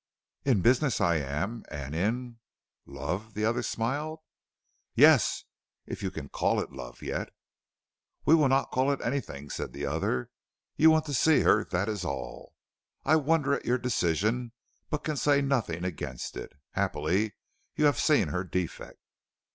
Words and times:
"In 0.43 0.63
business 0.63 0.99
I 0.99 1.17
am, 1.17 1.63
and 1.69 1.93
in" 1.93 2.39
"Love?" 2.87 3.35
the 3.35 3.45
other 3.45 3.61
smiled. 3.61 4.17
"Yes, 4.95 5.43
if 5.85 6.01
you 6.01 6.09
can 6.09 6.27
call 6.27 6.59
it 6.59 6.71
love, 6.71 7.03
yet." 7.03 7.29
"We 8.25 8.33
will 8.33 8.47
not 8.49 8.71
call 8.71 8.91
it 8.91 8.99
anything," 9.03 9.51
said 9.51 9.73
the 9.73 9.85
other. 9.85 10.31
"You 10.75 10.89
want 10.89 11.05
to 11.05 11.13
see 11.13 11.41
her, 11.41 11.65
that 11.65 11.87
is 11.87 12.03
all. 12.03 12.55
I 13.05 13.15
wonder 13.15 13.53
at 13.53 13.65
your 13.65 13.77
decision, 13.77 14.53
but 14.89 15.03
can 15.03 15.17
say 15.17 15.39
nothing 15.39 15.83
against 15.85 16.35
it. 16.35 16.51
Happily, 16.71 17.35
you 17.75 17.85
have 17.85 17.99
seen 17.99 18.29
her 18.29 18.43
defect." 18.43 18.97